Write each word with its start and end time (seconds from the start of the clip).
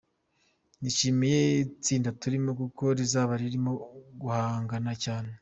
Nishimiye 0.81 1.39
itsinda 1.65 2.09
turimo 2.21 2.51
kuko 2.61 2.83
rizaba 2.97 3.33
ririmo 3.41 3.71
guhangana 4.21 4.91
cyane. 5.03 5.31